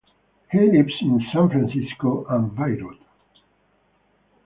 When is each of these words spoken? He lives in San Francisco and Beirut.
He 0.51 0.57
lives 0.57 0.95
in 1.01 1.21
San 1.31 1.47
Francisco 1.49 2.25
and 2.25 2.55
Beirut. 2.55 2.97